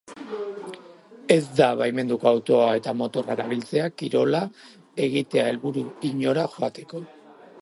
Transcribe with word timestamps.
Ez 1.35 1.45
da 1.59 1.67
baimenduko 1.81 2.31
autoa 2.31 2.71
eta 2.79 2.95
motorra 3.03 3.37
erabiltzea 3.37 3.87
kirola 4.01 4.43
egitea 5.11 5.49
helburu 5.53 5.89
inora 6.15 6.53
joateko. 6.57 7.09